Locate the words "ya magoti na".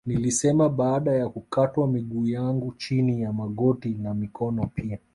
3.21-4.13